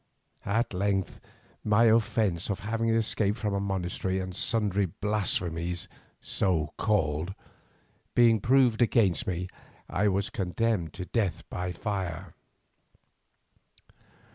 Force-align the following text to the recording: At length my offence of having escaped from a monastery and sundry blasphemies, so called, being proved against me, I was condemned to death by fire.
At 0.47 0.73
length 0.73 1.19
my 1.63 1.83
offence 1.83 2.49
of 2.49 2.61
having 2.61 2.89
escaped 2.89 3.37
from 3.37 3.53
a 3.53 3.59
monastery 3.59 4.19
and 4.19 4.35
sundry 4.35 4.87
blasphemies, 4.87 5.87
so 6.19 6.73
called, 6.75 7.35
being 8.15 8.39
proved 8.41 8.81
against 8.81 9.27
me, 9.27 9.47
I 9.87 10.07
was 10.07 10.31
condemned 10.31 10.93
to 10.93 11.05
death 11.05 11.43
by 11.51 11.71
fire. 11.71 12.33